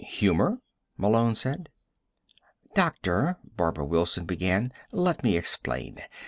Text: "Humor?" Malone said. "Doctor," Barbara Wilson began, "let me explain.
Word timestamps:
"Humor?" 0.03 0.57
Malone 0.97 1.35
said. 1.35 1.69
"Doctor," 2.73 3.37
Barbara 3.55 3.85
Wilson 3.85 4.25
began, 4.25 4.73
"let 4.91 5.23
me 5.23 5.37
explain. 5.37 5.99